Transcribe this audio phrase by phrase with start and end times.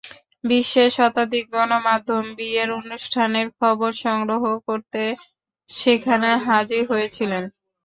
[0.43, 5.01] বিশ্বের শতাধিক গণমাধ্যম বিয়ের অনুষ্ঠানের খবর সংগ্রহ করতে
[5.69, 7.43] সেখানে হাজির হয়েছিলেন।